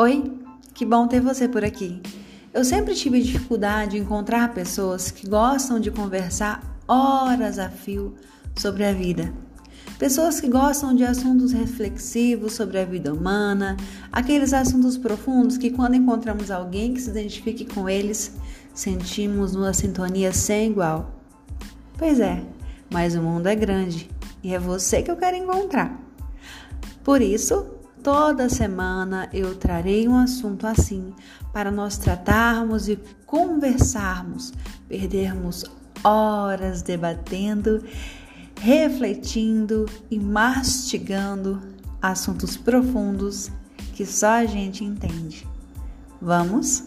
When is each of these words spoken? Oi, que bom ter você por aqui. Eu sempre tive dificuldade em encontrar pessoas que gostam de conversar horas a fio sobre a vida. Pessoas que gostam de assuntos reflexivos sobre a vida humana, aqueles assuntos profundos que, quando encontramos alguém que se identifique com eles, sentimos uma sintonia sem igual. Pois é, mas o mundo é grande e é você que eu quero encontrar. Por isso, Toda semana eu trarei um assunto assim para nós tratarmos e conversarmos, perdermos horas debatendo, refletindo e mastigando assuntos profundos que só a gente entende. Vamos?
Oi, 0.00 0.32
que 0.74 0.86
bom 0.86 1.08
ter 1.08 1.20
você 1.20 1.48
por 1.48 1.64
aqui. 1.64 2.00
Eu 2.54 2.64
sempre 2.64 2.94
tive 2.94 3.20
dificuldade 3.20 3.98
em 3.98 4.02
encontrar 4.02 4.54
pessoas 4.54 5.10
que 5.10 5.28
gostam 5.28 5.80
de 5.80 5.90
conversar 5.90 6.62
horas 6.86 7.58
a 7.58 7.68
fio 7.68 8.14
sobre 8.54 8.84
a 8.84 8.92
vida. 8.92 9.34
Pessoas 9.98 10.40
que 10.40 10.46
gostam 10.46 10.94
de 10.94 11.02
assuntos 11.02 11.50
reflexivos 11.50 12.52
sobre 12.52 12.78
a 12.78 12.84
vida 12.84 13.12
humana, 13.12 13.76
aqueles 14.12 14.52
assuntos 14.52 14.96
profundos 14.96 15.58
que, 15.58 15.68
quando 15.68 15.96
encontramos 15.96 16.48
alguém 16.48 16.94
que 16.94 17.00
se 17.00 17.10
identifique 17.10 17.64
com 17.64 17.88
eles, 17.88 18.36
sentimos 18.72 19.56
uma 19.56 19.74
sintonia 19.74 20.32
sem 20.32 20.70
igual. 20.70 21.12
Pois 21.96 22.20
é, 22.20 22.40
mas 22.88 23.16
o 23.16 23.20
mundo 23.20 23.48
é 23.48 23.56
grande 23.56 24.08
e 24.44 24.54
é 24.54 24.60
você 24.60 25.02
que 25.02 25.10
eu 25.10 25.16
quero 25.16 25.36
encontrar. 25.36 26.00
Por 27.02 27.20
isso, 27.20 27.77
Toda 28.10 28.48
semana 28.48 29.28
eu 29.34 29.54
trarei 29.54 30.08
um 30.08 30.16
assunto 30.16 30.66
assim 30.66 31.12
para 31.52 31.70
nós 31.70 31.98
tratarmos 31.98 32.88
e 32.88 32.98
conversarmos, 33.26 34.50
perdermos 34.88 35.62
horas 36.02 36.80
debatendo, 36.80 37.84
refletindo 38.58 39.84
e 40.10 40.18
mastigando 40.18 41.60
assuntos 42.00 42.56
profundos 42.56 43.50
que 43.92 44.06
só 44.06 44.38
a 44.38 44.46
gente 44.46 44.82
entende. 44.82 45.46
Vamos? 46.18 46.84